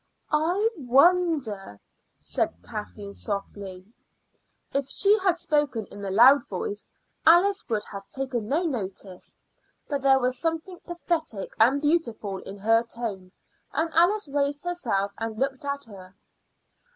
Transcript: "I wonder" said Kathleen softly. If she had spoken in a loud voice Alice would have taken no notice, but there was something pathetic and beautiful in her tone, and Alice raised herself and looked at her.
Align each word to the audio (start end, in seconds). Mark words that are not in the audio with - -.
"I 0.31 0.67
wonder" 0.77 1.79
said 2.33 2.55
Kathleen 2.63 3.13
softly. 3.13 3.85
If 4.73 4.89
she 4.89 5.15
had 5.19 5.37
spoken 5.37 5.85
in 5.91 6.03
a 6.03 6.09
loud 6.09 6.43
voice 6.47 6.89
Alice 7.23 7.69
would 7.69 7.83
have 7.83 8.09
taken 8.09 8.49
no 8.49 8.63
notice, 8.63 9.39
but 9.87 10.01
there 10.01 10.17
was 10.17 10.39
something 10.39 10.79
pathetic 10.87 11.51
and 11.59 11.79
beautiful 11.83 12.39
in 12.39 12.57
her 12.57 12.81
tone, 12.81 13.31
and 13.73 13.93
Alice 13.93 14.27
raised 14.27 14.63
herself 14.63 15.13
and 15.19 15.37
looked 15.37 15.65
at 15.65 15.83
her. 15.83 16.15